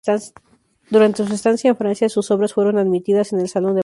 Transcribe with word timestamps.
Durante 0.89 1.27
su 1.27 1.31
estancia 1.31 1.69
en 1.69 1.75
Francia, 1.77 2.09
sus 2.09 2.31
obras 2.31 2.53
fueron 2.53 2.79
admitidas 2.79 3.33
en 3.33 3.39
el 3.39 3.47
"Salón 3.47 3.73
de 3.75 3.75
París". 3.75 3.79